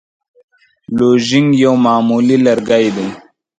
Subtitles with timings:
[0.97, 3.07] لوژینګ یو معمولي لرګی دی.